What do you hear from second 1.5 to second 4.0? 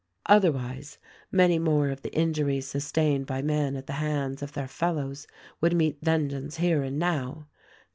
more of the injuries sustained by men at the